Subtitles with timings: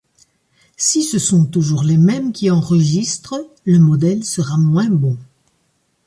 [0.77, 5.15] Si ce sont toujours les mêmes qui enregistrent, le modèle sera moins bon.